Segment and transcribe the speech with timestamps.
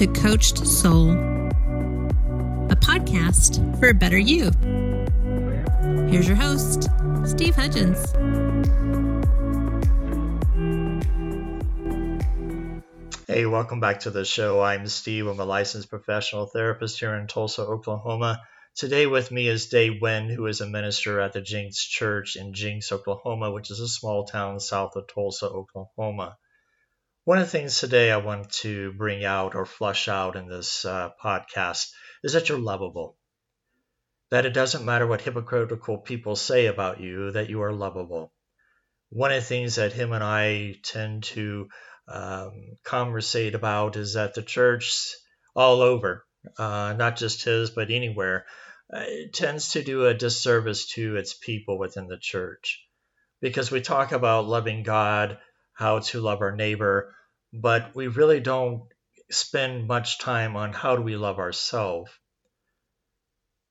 [0.00, 4.50] to Coached Soul, a podcast for a better you.
[6.08, 6.88] Here's your host,
[7.26, 8.10] Steve Hudgens.
[13.26, 14.62] Hey, welcome back to the show.
[14.62, 15.26] I'm Steve.
[15.26, 18.40] I'm a licensed professional therapist here in Tulsa, Oklahoma.
[18.74, 22.54] Today with me is Dave Wynn, who is a minister at the Jenks Church in
[22.54, 26.38] Jenks, Oklahoma, which is a small town south of Tulsa, Oklahoma.
[27.30, 30.84] One of the things today I want to bring out or flush out in this
[30.84, 31.92] uh, podcast
[32.24, 33.18] is that you're lovable.
[34.32, 38.32] That it doesn't matter what hypocritical people say about you, that you are lovable.
[39.10, 41.68] One of the things that him and I tend to
[42.08, 42.52] um,
[42.82, 45.14] conversate about is that the church
[45.54, 46.24] all over,
[46.58, 48.44] uh, not just his, but anywhere,
[48.92, 52.84] uh, tends to do a disservice to its people within the church.
[53.40, 55.38] Because we talk about loving God,
[55.74, 57.14] how to love our neighbor,
[57.52, 58.88] but we really don't
[59.30, 62.10] spend much time on how do we love ourselves.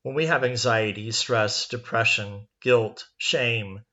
[0.04, 3.84] When we have anxiety, stress, depression, guilt, shame,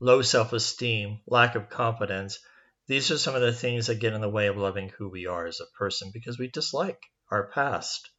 [0.00, 2.38] low self esteem, lack of confidence,
[2.86, 5.26] these are some of the things that get in the way of loving who we
[5.26, 8.10] are as a person because we dislike our past.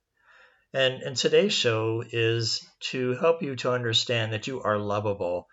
[0.73, 5.47] And, and today's show is to help you to understand that you are lovable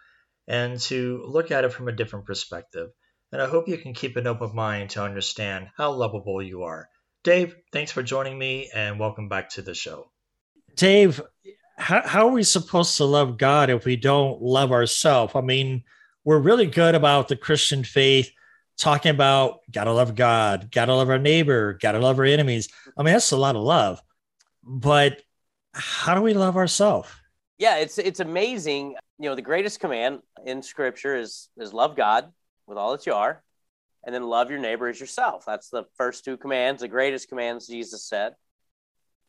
[0.48, 2.90] and to look at it from a different perspective.
[3.32, 6.90] And I hope you can keep an open mind to understand how lovable you are.
[7.24, 10.10] Dave, thanks for joining me and welcome back to the show.
[10.76, 11.22] Dave,
[11.78, 15.34] how, how are we supposed to love God if we don't love ourselves?
[15.34, 15.82] I mean,
[16.24, 18.30] we're really good about the Christian faith
[18.76, 22.68] talking about gotta love God, gotta love our neighbor, gotta love our enemies.
[22.98, 24.02] I mean, that's a lot of love.
[24.62, 25.22] But
[25.72, 27.08] how do we love ourselves?
[27.56, 28.96] Yeah, it's it's amazing.
[29.18, 32.30] You know, the greatest command in scripture is is love God
[32.66, 33.42] with all that you are,
[34.04, 35.44] and then love your neighbor as yourself.
[35.46, 38.34] That's the first two commands, the greatest commands Jesus said.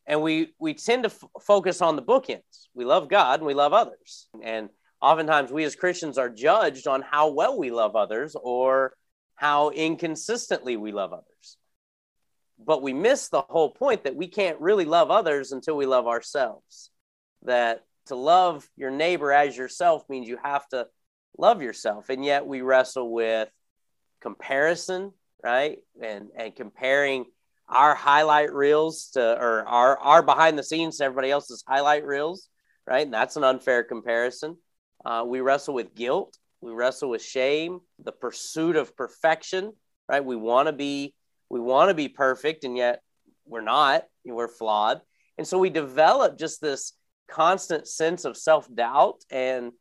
[0.06, 2.68] And we we tend to f- focus on the bookends.
[2.74, 4.28] We love God and we love others.
[4.42, 4.68] And
[5.00, 8.94] oftentimes we as Christians are judged on how well we love others or
[9.36, 11.56] how inconsistently we love others.
[12.58, 16.06] But we miss the whole point that we can't really love others until we love
[16.06, 16.90] ourselves.
[17.42, 20.86] That to love your neighbor as yourself means you have to
[21.38, 22.08] love yourself.
[22.08, 23.48] And yet we wrestle with
[24.20, 25.12] comparison,
[25.42, 25.78] right?
[26.02, 27.26] And and comparing
[27.68, 32.48] our highlight reels to or our our behind the scenes to everybody else's highlight reels,
[32.86, 33.04] right?
[33.04, 34.56] And that's an unfair comparison.
[35.04, 39.74] Uh, we wrestle with guilt we wrestle with shame, the pursuit of perfection,
[40.08, 40.24] right?
[40.24, 41.14] We want to be
[41.50, 43.02] we want to be perfect and yet
[43.44, 45.02] we're not, we're flawed.
[45.36, 46.94] And so we develop just this
[47.28, 49.72] constant sense of self-doubt and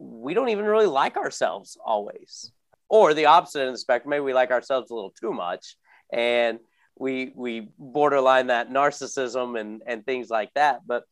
[0.00, 2.52] we don't even really like ourselves always.
[2.88, 5.76] Or the opposite of the spectrum, maybe we like ourselves a little too much
[6.12, 6.58] and
[6.98, 10.80] we we borderline that narcissism and and things like that.
[10.86, 11.04] But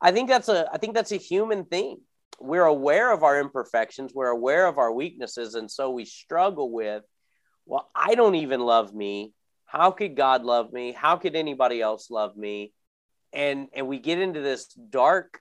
[0.00, 1.98] I think that's a I think that's a human thing
[2.40, 7.04] we're aware of our imperfections, we're aware of our weaknesses, and so we struggle with,
[7.66, 9.34] well, I don't even love me.
[9.66, 10.92] How could God love me?
[10.92, 12.72] How could anybody else love me?
[13.32, 15.40] And and we get into this dark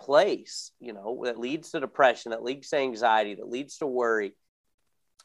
[0.00, 4.32] place, you know, that leads to depression, that leads to anxiety, that leads to worry,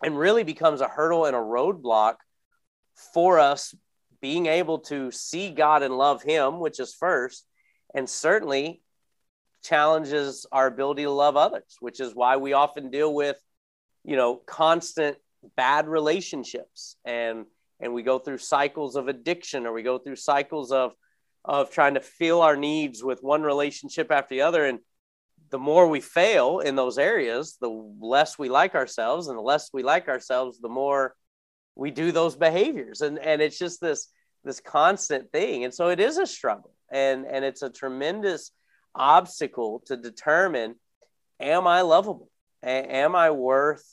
[0.03, 2.15] and really becomes a hurdle and a roadblock
[3.13, 3.73] for us
[4.21, 7.45] being able to see God and love Him, which is first,
[7.93, 8.81] and certainly
[9.63, 13.37] challenges our ability to love others, which is why we often deal with,
[14.03, 15.17] you know, constant
[15.55, 17.45] bad relationships and
[17.79, 20.93] and we go through cycles of addiction or we go through cycles of
[21.47, 24.79] of trying to fill our needs with one relationship after the other and
[25.51, 27.69] the more we fail in those areas the
[27.99, 31.15] less we like ourselves and the less we like ourselves the more
[31.75, 34.09] we do those behaviors and and it's just this
[34.43, 38.51] this constant thing and so it is a struggle and and it's a tremendous
[38.95, 40.75] obstacle to determine
[41.39, 42.29] am I lovable?
[42.63, 43.85] A- am I worth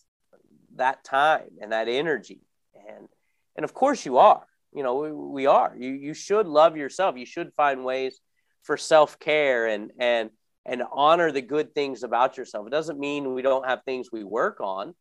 [0.76, 2.40] that time and that energy?
[2.88, 3.08] And
[3.56, 4.46] and of course you are.
[4.74, 5.74] You know, we, we are.
[5.78, 7.16] You you should love yourself.
[7.16, 8.20] You should find ways
[8.62, 10.30] for self-care and and
[10.64, 12.66] and honor the good things about yourself.
[12.66, 14.94] It doesn't mean we don't have things we work on,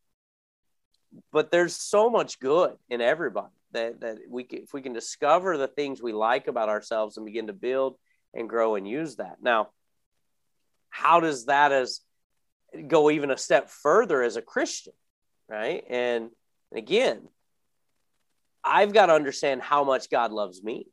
[1.32, 5.56] but there's so much good in everybody that that we can, if we can discover
[5.56, 7.96] the things we like about ourselves and begin to build
[8.34, 9.36] and grow and use that.
[9.42, 9.68] Now,
[10.90, 12.00] how does that as
[12.88, 14.94] go even a step further as a Christian,
[15.48, 15.84] right?
[15.88, 16.30] And,
[16.70, 17.28] and again,
[18.64, 20.86] I've got to understand how much God loves me.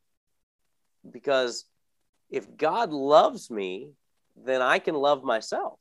[1.10, 1.66] Because
[2.30, 3.92] if God loves me,
[4.36, 5.80] then I can love myself.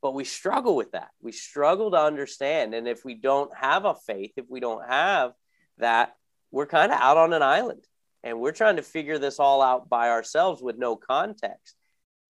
[0.00, 1.10] But we struggle with that.
[1.20, 2.74] We struggle to understand.
[2.74, 5.32] And if we don't have a faith, if we don't have
[5.78, 6.16] that,
[6.50, 7.84] we're kind of out on an island.
[8.22, 11.76] and we're trying to figure this all out by ourselves with no context.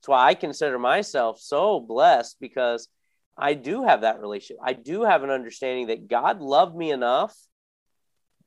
[0.01, 2.89] That's why I consider myself so blessed because
[3.37, 4.59] I do have that relationship.
[4.63, 7.37] I do have an understanding that God loved me enough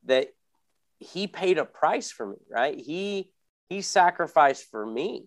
[0.06, 0.30] that
[1.00, 2.78] he paid a price for me, right?
[2.78, 3.32] He
[3.70, 5.26] he sacrificed for me.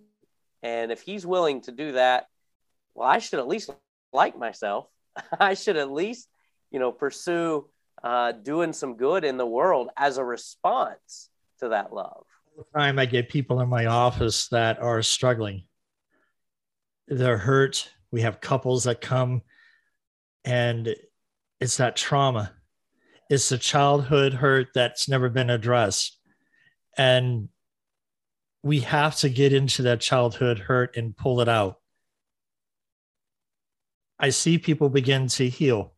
[0.62, 2.26] And if he's willing to do that,
[2.94, 3.70] well, I should at least
[4.12, 4.86] like myself.
[5.40, 6.28] I should at least,
[6.70, 7.68] you know, pursue
[8.02, 11.30] uh, doing some good in the world as a response
[11.60, 12.24] to that love.
[12.76, 15.64] Time I get people in my office that are struggling.
[17.06, 17.88] They're hurt.
[18.10, 19.42] We have couples that come
[20.44, 20.94] and
[21.60, 22.52] it's that trauma.
[23.28, 26.18] It's the childhood hurt that's never been addressed.
[26.96, 27.48] And
[28.62, 31.76] we have to get into that childhood hurt and pull it out.
[34.18, 35.94] I see people begin to heal,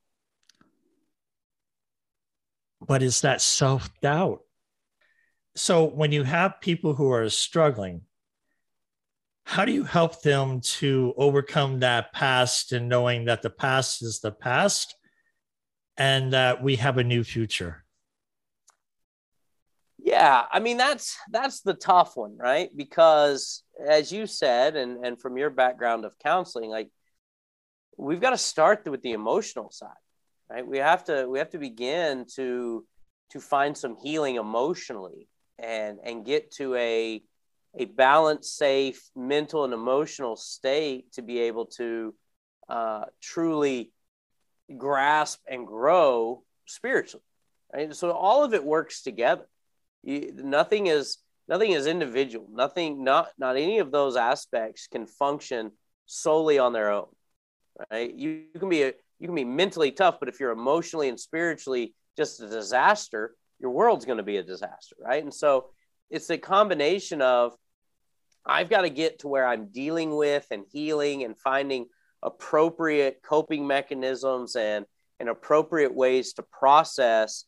[2.87, 4.41] but it's that self doubt.
[5.57, 8.03] So when you have people who are struggling,
[9.45, 14.21] how do you help them to overcome that past and knowing that the past is
[14.21, 14.95] the past
[16.01, 17.85] and we have a new future?
[20.03, 22.71] Yeah, I mean that's that's the tough one, right?
[22.75, 26.89] Because as you said, and and from your background of counseling, like
[27.99, 30.03] we've got to start with the emotional side,
[30.49, 30.67] right?
[30.67, 32.87] We have to we have to begin to
[33.33, 37.23] to find some healing emotionally and and get to a
[37.79, 42.15] a balanced, safe mental and emotional state to be able to
[42.71, 43.93] uh, truly
[44.77, 47.25] grasp and grow spiritually.
[47.73, 47.95] Right?
[47.95, 49.47] So all of it works together.
[50.03, 51.19] You, nothing is
[51.49, 52.49] nothing is individual.
[52.53, 55.73] Nothing, not not any of those aspects can function
[56.07, 57.09] solely on their own.
[57.91, 58.13] Right?
[58.13, 61.21] You, you can be a, you can be mentally tough, but if you're emotionally and
[61.21, 65.23] spiritually just a disaster, your world's going to be a disaster, right?
[65.23, 65.67] And so
[66.09, 67.55] it's a combination of
[68.45, 71.87] I've got to get to where I'm dealing with and healing and finding
[72.23, 74.85] appropriate coping mechanisms and
[75.19, 77.45] and appropriate ways to process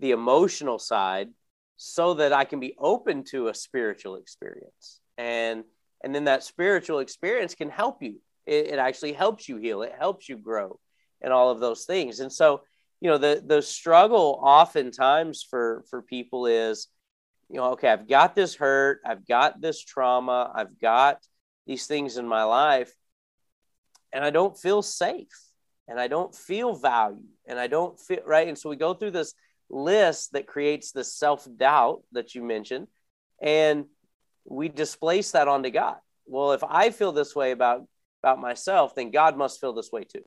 [0.00, 1.28] the emotional side
[1.76, 5.00] so that I can be open to a spiritual experience.
[5.18, 5.64] And
[6.02, 8.20] and then that spiritual experience can help you.
[8.46, 9.82] It, it actually helps you heal.
[9.82, 10.78] It helps you grow
[11.20, 12.18] and all of those things.
[12.20, 12.62] And so,
[13.00, 16.88] you know, the the struggle oftentimes for for people is,
[17.48, 21.18] you know, okay, I've got this hurt, I've got this trauma, I've got
[21.66, 22.92] these things in my life,
[24.12, 25.28] and I don't feel safe
[25.88, 28.48] and I don't feel value and I don't feel right.
[28.48, 29.34] And so we go through this
[29.70, 32.88] list that creates the self doubt that you mentioned,
[33.40, 33.86] and
[34.44, 35.96] we displace that onto God.
[36.26, 37.86] Well, if I feel this way about
[38.22, 40.22] about myself, then God must feel this way too.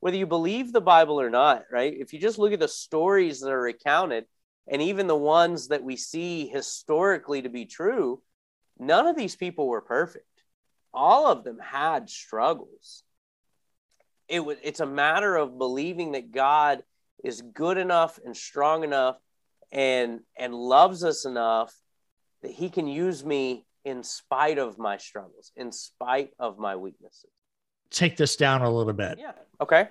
[0.00, 1.92] Whether you believe the Bible or not, right?
[1.94, 4.24] If you just look at the stories that are recounted,
[4.66, 8.22] and even the ones that we see historically to be true,
[8.78, 10.26] none of these people were perfect.
[10.92, 13.02] All of them had struggles.
[14.28, 16.82] It was it's a matter of believing that God
[17.22, 19.18] is good enough and strong enough
[19.72, 21.74] and and loves us enough
[22.42, 27.30] that he can use me in spite of my struggles, in spite of my weaknesses.
[27.90, 29.18] Take this down a little bit.
[29.18, 29.32] Yeah.
[29.60, 29.88] Okay.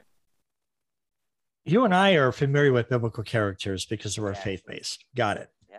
[1.65, 4.39] You and I are familiar with biblical characters because we're yeah.
[4.39, 5.05] faith based.
[5.15, 5.49] Got it.
[5.69, 5.77] Yeah.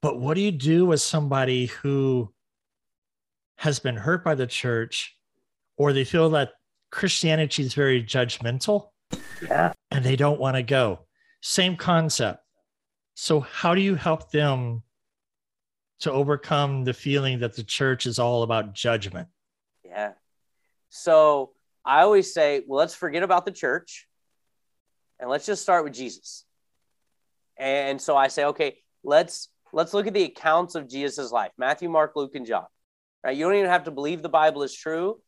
[0.00, 2.32] But what do you do with somebody who
[3.58, 5.16] has been hurt by the church
[5.76, 6.50] or they feel that
[6.90, 8.88] Christianity is very judgmental
[9.42, 9.72] yeah.
[9.90, 11.00] And they don't want to go.
[11.42, 12.40] Same concept.
[13.14, 14.82] So, how do you help them
[16.00, 19.28] to overcome the feeling that the church is all about judgment?
[19.84, 20.12] Yeah.
[20.90, 21.52] So,
[21.84, 24.06] I always say, well, let's forget about the church
[25.18, 26.44] and let's just start with Jesus.
[27.58, 31.52] And so I say, okay, let's let's look at the accounts of Jesus' life.
[31.56, 32.66] Matthew, Mark, Luke, and John.
[33.24, 33.36] Right?
[33.36, 35.20] You don't even have to believe the Bible is true.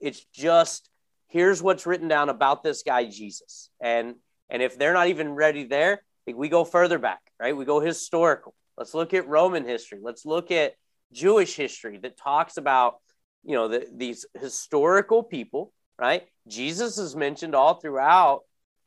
[0.00, 0.88] It's just
[1.28, 3.70] here's what's written down about this guy Jesus.
[3.80, 4.16] And
[4.48, 7.56] and if they're not even ready there, we go further back, right?
[7.56, 8.54] We go historical.
[8.76, 9.98] Let's look at Roman history.
[10.02, 10.74] Let's look at
[11.12, 12.96] Jewish history that talks about,
[13.42, 16.24] you know, the, these historical people, right?
[16.46, 18.42] Jesus is mentioned all throughout,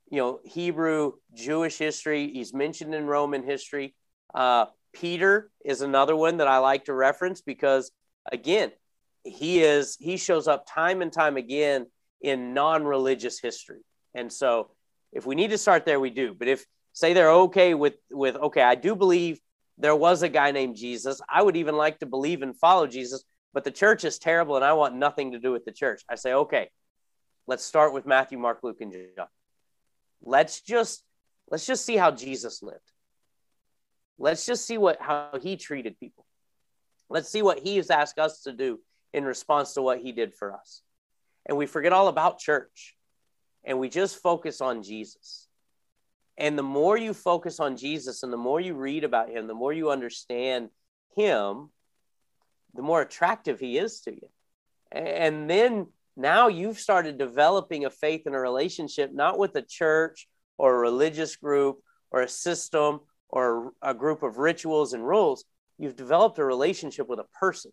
[0.09, 2.31] you know, Hebrew Jewish history.
[2.31, 3.95] He's mentioned in Roman history.
[4.33, 7.91] Uh, Peter is another one that I like to reference because,
[8.31, 8.71] again,
[9.23, 11.87] he is he shows up time and time again
[12.21, 13.81] in non-religious history.
[14.13, 14.71] And so
[15.11, 16.33] if we need to start there, we do.
[16.33, 19.39] But if say they're okay with with okay, I do believe
[19.77, 21.21] there was a guy named Jesus.
[21.29, 23.23] I would even like to believe and follow Jesus,
[23.53, 26.03] but the church is terrible and I want nothing to do with the church.
[26.09, 26.69] I say, okay,
[27.47, 29.27] let's start with Matthew, Mark, Luke, and John.
[30.21, 31.03] Let's just
[31.49, 32.79] let's just see how Jesus lived.
[34.17, 36.25] Let's just see what how he treated people.
[37.09, 38.79] Let's see what he has asked us to do
[39.13, 40.81] in response to what he did for us.
[41.45, 42.95] And we forget all about church
[43.63, 45.47] and we just focus on Jesus.
[46.37, 49.53] And the more you focus on Jesus and the more you read about him, the
[49.53, 50.69] more you understand
[51.15, 51.69] him,
[52.73, 54.29] the more attractive he is to you.
[54.91, 60.27] And then now you've started developing a faith and a relationship, not with a church
[60.57, 61.79] or a religious group
[62.11, 65.43] or a system or a group of rituals and rules.
[65.77, 67.71] You've developed a relationship with a person.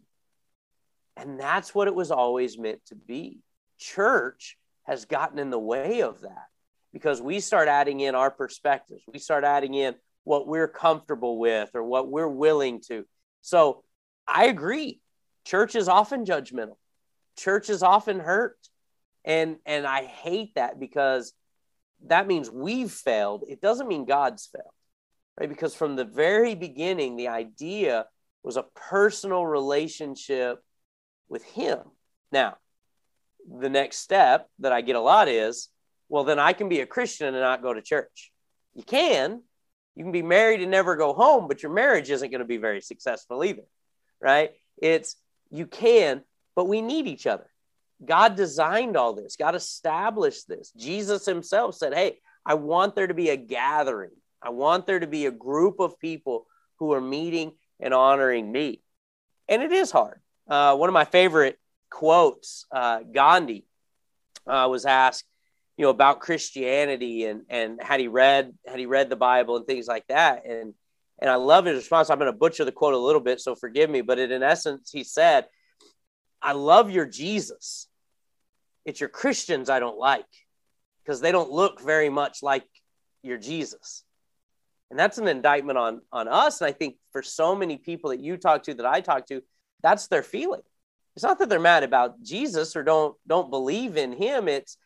[1.17, 3.41] And that's what it was always meant to be.
[3.79, 6.47] Church has gotten in the way of that
[6.93, 9.03] because we start adding in our perspectives.
[9.13, 13.05] We start adding in what we're comfortable with or what we're willing to.
[13.43, 13.85] So
[14.27, 15.01] I agree.
[15.45, 16.77] Church is often judgmental.
[17.39, 18.59] Church is often hurt.
[19.25, 21.33] And and I hate that because
[22.07, 23.45] that means we've failed.
[23.49, 24.65] It doesn't mean God's failed.
[25.39, 25.49] Right?
[25.49, 28.07] Because from the very beginning the idea
[28.43, 30.63] was a personal relationship
[31.29, 31.81] with him.
[32.33, 32.57] Now,
[33.49, 35.69] the next step that I get a lot is,
[36.09, 38.33] well, then I can be a Christian and not go to church.
[38.75, 39.43] You can.
[39.95, 42.59] You can be married and never go home, but your marriage isn't going to be
[42.59, 43.65] very successful either,
[44.21, 44.51] right?
[44.77, 45.17] It's
[45.51, 46.23] you can,
[46.55, 47.47] but we need each other.
[48.05, 50.71] God designed all this, God established this.
[50.77, 54.11] Jesus himself said, Hey, I want there to be a gathering.
[54.43, 56.47] I want there to be a group of people
[56.79, 58.83] who are meeting and honoring me.
[59.49, 60.21] And it is hard.
[60.47, 61.59] Uh, one of my favorite
[61.91, 62.67] quotes.
[62.71, 63.65] Uh, Gandhi
[64.47, 65.25] uh, was asked,
[65.77, 69.67] you know, about Christianity and and had he read had he read the Bible and
[69.67, 70.47] things like that.
[70.47, 70.75] And
[71.19, 72.11] and I love his response.
[72.11, 74.03] I'm going to butcher the quote a little bit, so forgive me.
[74.03, 75.47] But it, in essence, he said,
[76.41, 77.89] "I love your Jesus.
[78.85, 80.25] It's your Christians I don't like
[81.03, 82.67] because they don't look very much like
[83.23, 84.03] your Jesus."
[84.91, 86.61] And that's an indictment on on us.
[86.61, 89.43] And I think for so many people that you talk to, that I talk to,
[89.83, 90.63] that's their feeling
[91.17, 94.49] it's not that they're mad about Jesus or don't don't believe in him.
[94.49, 94.77] It's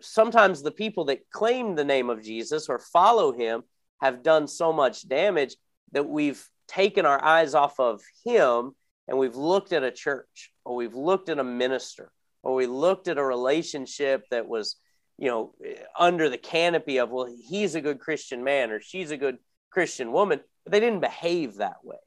[0.00, 3.62] sometimes the people that claim the name of Jesus or follow him
[4.00, 5.54] have done so much damage
[5.92, 8.72] that we've taken our eyes off of him
[9.06, 12.10] and we've looked at a church or we've looked at a minister
[12.42, 14.74] or we looked at a relationship that was
[15.16, 15.54] you know
[15.96, 19.38] under the canopy of well he's a good christian man or she's a good
[19.70, 20.40] christian woman.
[20.64, 22.02] But they didn't behave that way.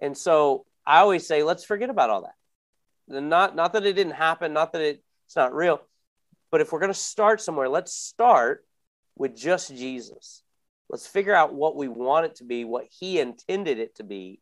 [0.00, 2.34] And so i always say let's forget about all that
[3.20, 5.80] not not that it didn't happen, not that it, it's not real,
[6.50, 8.64] but if we're going to start somewhere, let's start
[9.16, 10.42] with just Jesus.
[10.88, 14.40] Let's figure out what we want it to be, what He intended it to be,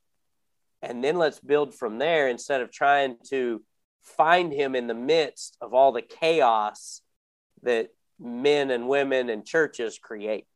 [0.83, 3.62] and then let's build from there instead of trying to
[4.03, 7.03] find Him in the midst of all the chaos
[7.62, 10.47] that men and women and churches create.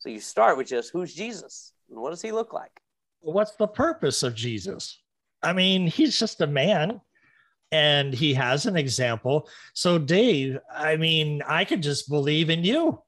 [0.00, 2.80] So you start with just who's Jesus and what does He look like?
[3.20, 4.98] What's the purpose of Jesus?
[5.42, 7.00] I mean, he's just a man
[7.72, 9.48] and he has an example.
[9.74, 13.02] So, Dave, I mean, I could just believe in you.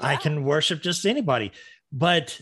[0.00, 0.06] Yeah.
[0.06, 1.52] I can worship just anybody.
[1.92, 2.40] But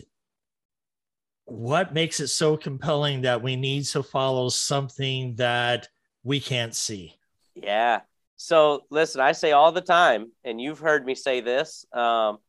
[1.45, 5.87] what makes it so compelling that we need to follow something that
[6.23, 7.13] we can't see?
[7.53, 8.01] Yeah.
[8.35, 12.39] So, listen, I say all the time, and you've heard me say this um,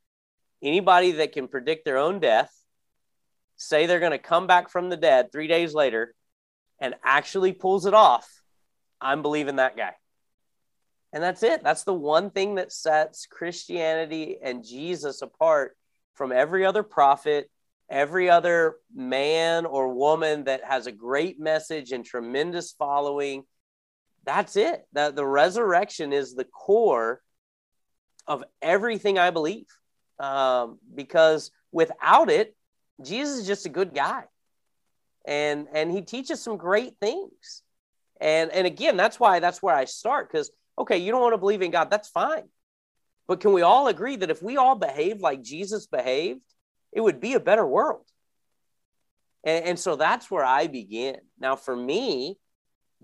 [0.63, 2.53] anybody that can predict their own death,
[3.57, 6.15] say they're going to come back from the dead three days later,
[6.81, 8.29] and actually pulls it off,
[9.01, 9.93] I'm believing that guy.
[11.13, 11.63] And that's it.
[11.63, 15.77] That's the one thing that sets Christianity and Jesus apart
[16.15, 17.51] from every other prophet,
[17.89, 23.45] every other man or woman that has a great message and tremendous following.
[24.25, 24.85] That's it.
[24.93, 27.23] That the resurrection is the core
[28.27, 29.67] of everything I believe.
[30.19, 32.57] Um, because without it,
[33.03, 34.25] Jesus is just a good guy
[35.27, 37.63] and and he teaches some great things
[38.21, 41.39] and and again that's why that's where i start because okay you don't want to
[41.39, 42.45] believe in god that's fine.
[43.29, 46.43] But can we all agree that if we all behave like jesus behaved
[46.93, 48.05] it would be a better world?
[49.45, 51.17] And, and so that's where i begin.
[51.39, 52.39] Now for me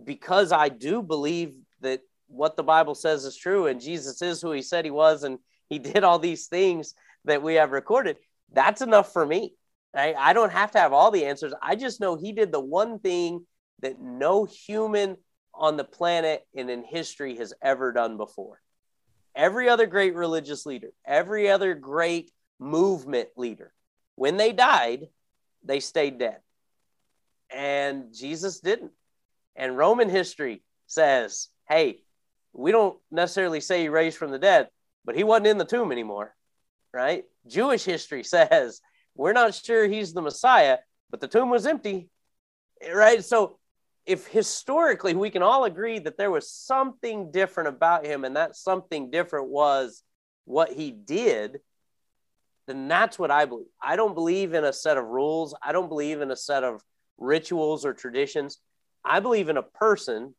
[0.02, 4.52] because i do believe that what the bible says is true and jesus is who
[4.52, 5.38] he said he was and
[5.68, 8.16] he did all these things that we have recorded
[8.52, 9.54] that's enough for me.
[9.94, 11.52] I, I don't have to have all the answers.
[11.60, 13.46] I just know he did the one thing
[13.80, 15.16] that no human
[15.54, 18.60] on the planet and in history has ever done before.
[19.34, 23.72] Every other great religious leader, every other great movement leader,
[24.14, 25.08] when they died,
[25.64, 26.38] they stayed dead.
[27.54, 28.92] And Jesus didn't.
[29.56, 32.02] And Roman history says, hey,
[32.52, 34.68] we don't necessarily say he raised from the dead,
[35.04, 36.34] but he wasn't in the tomb anymore,
[36.92, 37.24] right?
[37.46, 38.80] Jewish history says
[39.14, 40.78] We're not sure he's the Messiah,
[41.10, 42.08] but the tomb was empty,
[42.94, 43.24] right?
[43.24, 43.58] So,
[44.06, 48.56] if historically we can all agree that there was something different about him, and that
[48.56, 50.02] something different was
[50.44, 51.60] what he did,
[52.66, 53.66] then that's what I believe.
[53.80, 56.82] I don't believe in a set of rules, I don't believe in a set of
[57.18, 58.58] rituals or traditions.
[59.04, 60.34] I believe in a person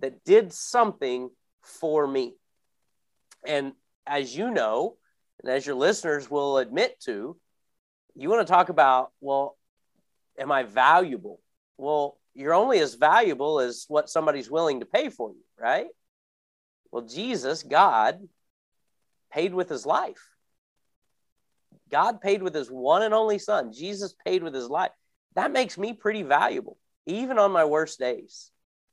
[0.00, 1.30] that did something
[1.62, 2.34] for me.
[3.46, 3.72] And
[4.06, 4.96] as you know,
[5.42, 7.36] and as your listeners will admit to,
[8.14, 9.56] you want to talk about, well,
[10.38, 11.40] am I valuable?
[11.76, 15.88] Well, you're only as valuable as what somebody's willing to pay for you, right?
[16.92, 18.20] Well, Jesus, God,
[19.32, 20.22] paid with his life.
[21.90, 23.72] God paid with his one and only son.
[23.72, 24.90] Jesus paid with his life.
[25.34, 26.76] That makes me pretty valuable,
[27.06, 28.50] even on my worst days,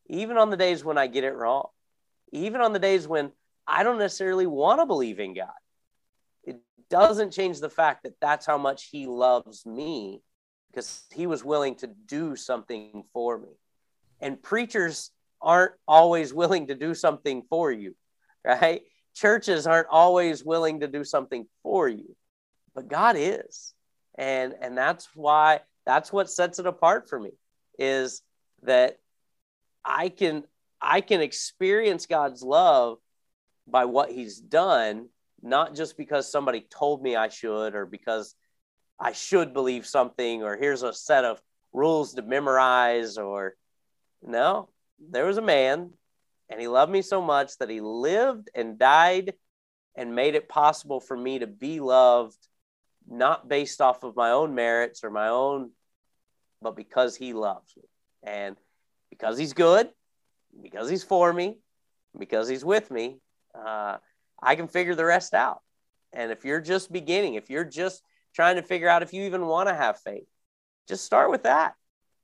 [0.07, 1.67] even on the days when I get it wrong,
[2.31, 3.31] even on the days when
[3.67, 5.49] I don't necessarily want to believe in God.
[6.45, 10.21] It doesn't change the fact that that's how much he loves me
[10.73, 13.49] because he was willing to do something for me.
[14.19, 15.11] And preachers
[15.41, 17.95] aren't always willing to do something for you,
[18.43, 18.81] right?
[19.13, 22.15] Churches aren't always willing to do something for you,
[22.73, 23.73] but God is.
[24.15, 27.31] And and that's why that's what sets it apart for me
[27.77, 28.21] is
[28.63, 28.97] that
[29.83, 30.43] I can
[30.81, 32.97] I can experience God's love
[33.67, 35.09] by what he's done,
[35.41, 38.35] not just because somebody told me I should or because
[38.99, 43.55] I should believe something or here's a set of rules to memorize or
[44.21, 44.69] no,
[44.99, 45.91] there was a man
[46.49, 49.33] and he loved me so much that he lived and died
[49.95, 52.37] and made it possible for me to be loved
[53.07, 55.71] not based off of my own merits or my own
[56.61, 57.83] but because he loves me
[58.23, 58.55] and
[59.09, 59.89] because he's good
[60.61, 61.57] because he's for me
[62.17, 63.17] because he's with me
[63.53, 63.97] uh,
[64.41, 65.61] I can figure the rest out.
[66.11, 69.45] And if you're just beginning, if you're just trying to figure out if you even
[69.45, 70.27] want to have faith,
[70.87, 71.75] just start with that.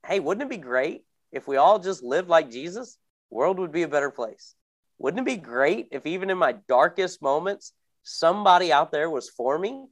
[0.05, 2.97] Hey, wouldn't it be great if we all just lived like Jesus?
[3.29, 4.55] World would be a better place.
[4.97, 9.57] Wouldn't it be great if even in my darkest moments, somebody out there was for
[9.57, 9.86] me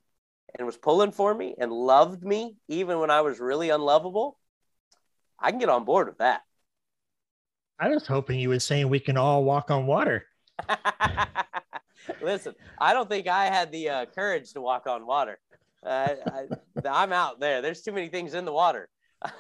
[0.58, 4.38] and was pulling for me and loved me even when I was really unlovable?
[5.40, 6.42] I can get on board with that.
[7.80, 10.26] I was hoping you were saying we can all walk on water.
[12.22, 15.40] Listen, I don't think I had the uh, courage to walk on water.
[15.88, 16.16] Uh,
[16.86, 17.62] I, am out there.
[17.62, 18.90] There's too many things in the water.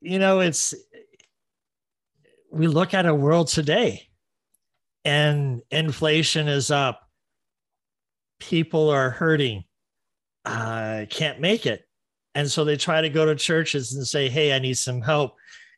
[0.00, 0.74] you know, it's
[2.50, 4.08] we look at a world today
[5.04, 7.02] and inflation is up.
[8.40, 9.64] People are hurting,
[10.44, 11.86] uh, can't make it.
[12.34, 15.36] And so they try to go to churches and say, Hey, I need some help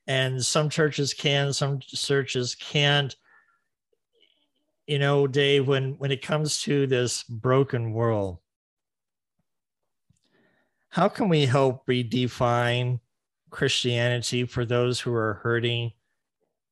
[0.09, 3.15] and some churches can some churches can't
[4.89, 8.39] you know dave when when it comes to this broken world
[10.91, 12.99] how can we help redefine
[13.51, 15.93] christianity for those who are hurting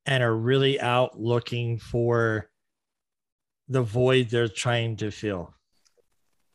[0.07, 2.49] and are really out looking for
[3.69, 5.53] the void they're trying to fill?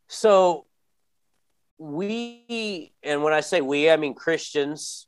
[0.07, 0.65] So
[1.77, 5.07] we and when i say we i mean christians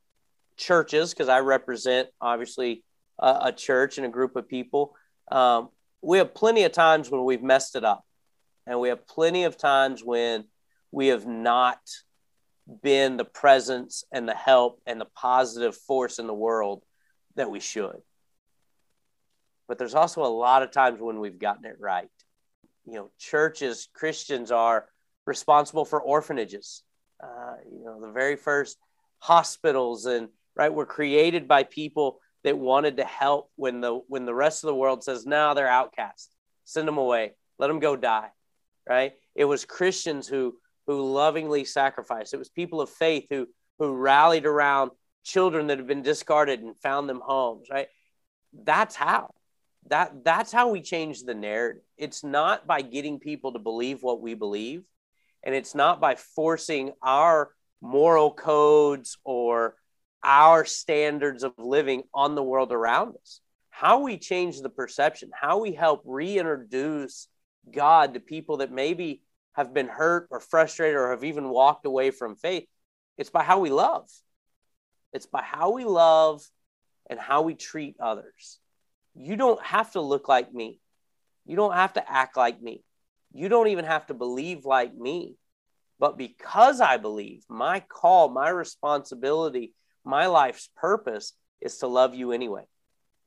[0.57, 2.83] churches, because I represent obviously
[3.19, 4.95] a, a, church and a group of people,
[5.31, 5.69] um,
[6.03, 8.05] we have plenty of times when we've messed it up.
[8.67, 10.45] And we have plenty of times when
[10.91, 11.79] we have not
[12.81, 16.83] been the presence and the help and the positive force in the world
[17.35, 17.97] that we should.
[19.67, 22.09] But there's also a lot of times when we've gotten it right.
[22.85, 24.87] You know, churches, Christians are
[25.25, 26.83] responsible for orphanages.
[27.21, 28.77] Uh, you know, the very first
[29.19, 30.73] hospitals and right?
[30.73, 34.75] We're created by people that wanted to help when the when the rest of the
[34.75, 36.35] world says, "No, they're outcasts.
[36.65, 37.33] Send them away.
[37.59, 38.29] Let them go die."
[38.87, 39.13] Right?
[39.35, 42.33] It was Christians who who lovingly sacrificed.
[42.33, 43.47] It was people of faith who
[43.79, 44.91] who rallied around
[45.23, 47.87] children that had been discarded and found them homes, right?
[48.53, 49.31] That's how.
[49.87, 51.83] That that's how we change the narrative.
[51.97, 54.83] It's not by getting people to believe what we believe,
[55.43, 59.75] and it's not by forcing our moral codes or
[60.23, 63.41] our standards of living on the world around us.
[63.69, 67.27] How we change the perception, how we help reintroduce
[67.71, 69.21] God to people that maybe
[69.53, 72.67] have been hurt or frustrated or have even walked away from faith,
[73.17, 74.09] it's by how we love.
[75.11, 76.43] It's by how we love
[77.09, 78.59] and how we treat others.
[79.15, 80.79] You don't have to look like me.
[81.45, 82.83] You don't have to act like me.
[83.31, 85.35] You don't even have to believe like me.
[85.99, 92.31] But because I believe, my call, my responsibility my life's purpose is to love you
[92.31, 92.65] anyway.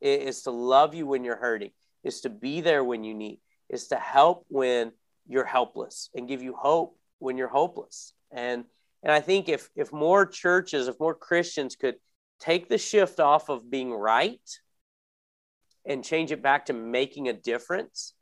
[0.00, 1.70] It is to love you when you're hurting,
[2.04, 4.92] is to be there when you need, is to help when
[5.26, 8.12] you're helpless and give you hope when you're hopeless.
[8.30, 8.64] And
[9.02, 11.96] and I think if if more churches, if more Christians could
[12.40, 14.40] take the shift off of being right
[15.86, 18.12] and change it back to making a difference,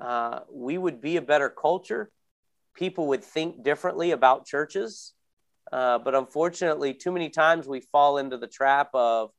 [0.00, 2.10] uh, we would be a better culture.
[2.74, 5.14] People would think differently about churches.
[5.72, 9.30] Uh, but unfortunately, too many times we fall into the trap of,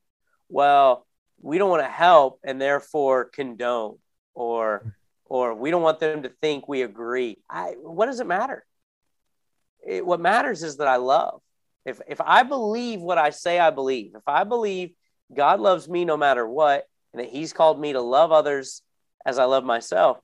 [0.49, 1.05] well,
[1.39, 3.97] we don't want to help and therefore condone,
[4.33, 7.37] or or we don't want them to think we agree.
[7.49, 8.65] I, what does it matter?
[9.85, 11.41] It, what matters is that I love.
[11.85, 14.91] If if I believe what I say I believe, if I believe
[15.35, 18.81] God loves me no matter what, and that He's called me to love others
[19.25, 20.19] as I love myself,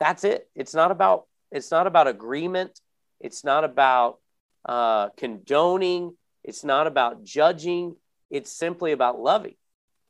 [0.00, 0.48] that's it.
[0.54, 2.80] It's not about it's not about agreement.
[3.20, 4.18] It's not about
[4.66, 6.16] uh, condoning.
[6.44, 7.96] It's not about judging.
[8.30, 9.54] It's simply about loving.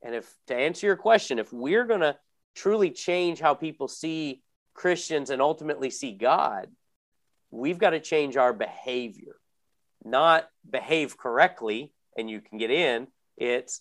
[0.02, 2.16] And if to answer your question, if we're going to
[2.54, 4.42] truly change how people see
[4.74, 6.68] Christians and ultimately see God,
[7.50, 9.36] we've got to change our behavior,
[10.04, 13.06] not behave correctly and you can get in.
[13.36, 13.80] It's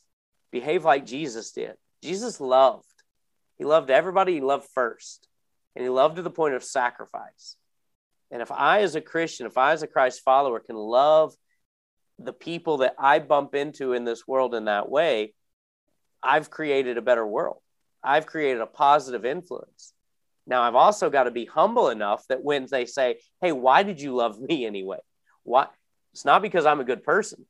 [0.51, 1.75] behave like Jesus did.
[2.03, 2.85] Jesus loved.
[3.57, 5.27] He loved everybody, he loved first,
[5.75, 7.55] and he loved to the point of sacrifice.
[8.35, 11.33] And if I, as a Christian, if I, as a Christ follower, can love
[12.19, 15.33] the people that I bump into in this world in that way,
[16.21, 17.59] I've created a better world.
[18.03, 19.93] I've created a positive influence.
[20.45, 24.01] Now, I've also got to be humble enough that when they say, Hey, why did
[24.01, 24.99] you love me anyway?
[25.43, 25.67] Why?
[26.11, 27.45] It's not because I'm a good person.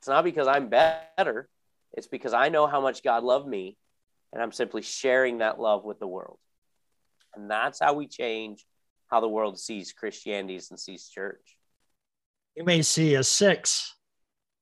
[0.00, 1.48] It's not because I'm better.
[1.94, 3.78] It's because I know how much God loved me
[4.34, 6.36] and I'm simply sharing that love with the world.
[7.34, 8.66] And that's how we change
[9.08, 11.56] how the world sees Christianity and sees church.
[12.56, 13.94] You may see a six,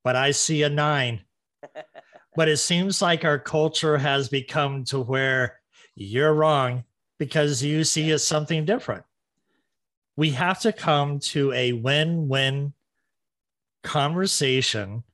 [0.02, 1.22] but I see a nine.
[2.37, 5.61] but it seems like our culture has become to where
[5.94, 6.85] you're wrong
[7.18, 9.04] because you see it something different.
[10.16, 12.72] We have to come to a win win
[13.83, 15.04] conversation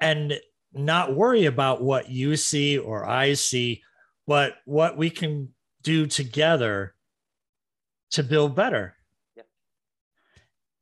[0.00, 0.34] and
[0.72, 3.82] not worry about what you see or I see,
[4.26, 5.50] but what we can
[5.82, 6.94] do together
[8.12, 8.94] to build better.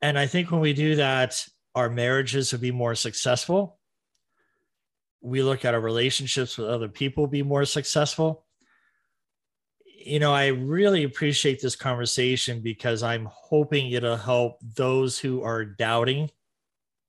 [0.02, 3.78] And I think when we do that, our marriages will be more successful.
[5.20, 8.46] We look at our relationships with other people be more successful.
[9.84, 15.66] You know, I really appreciate this conversation because I'm hoping it'll help those who are
[15.66, 16.30] doubting,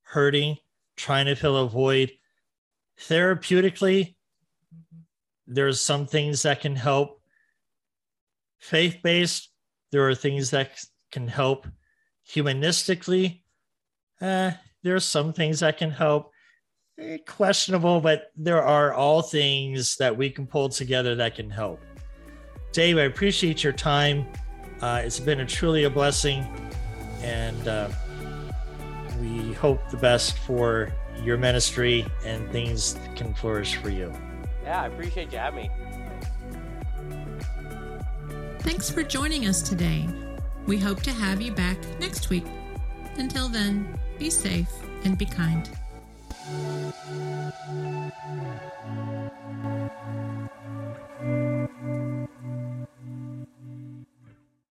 [0.02, 0.58] hurting,
[0.96, 2.12] trying to fill a void.
[3.00, 4.14] Therapeutically,
[4.74, 4.98] mm-hmm.
[5.46, 7.22] there's some things that can help.
[8.58, 9.51] Faith based,
[9.92, 10.70] there are things that
[11.12, 11.66] can help
[12.28, 13.42] humanistically.
[14.20, 14.52] Uh,
[14.82, 16.32] there are some things that can help.
[16.98, 21.80] Eh, questionable, but there are all things that we can pull together that can help.
[22.72, 24.26] Dave, I appreciate your time.
[24.80, 26.44] Uh, it's been a truly a blessing,
[27.22, 27.88] and uh,
[29.20, 34.12] we hope the best for your ministry and things can flourish for you.
[34.64, 35.91] Yeah, I appreciate you having me.
[38.62, 40.08] Thanks for joining us today.
[40.66, 42.46] We hope to have you back next week.
[43.16, 44.70] Until then, be safe
[45.04, 45.68] and be kind.